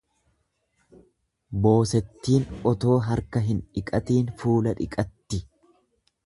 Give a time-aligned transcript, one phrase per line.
[1.65, 5.43] Boosettiin otoo harka hin dhiqatiin fuula dhiqatti.